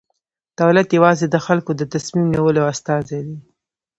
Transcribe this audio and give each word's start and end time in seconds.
دولت 0.61 0.87
یوازې 0.97 1.25
د 1.29 1.35
خلکو 1.45 1.71
د 1.75 1.81
تصمیم 1.93 2.25
نیولو 2.33 2.61
استازی 2.71 3.19
دی. 3.27 3.37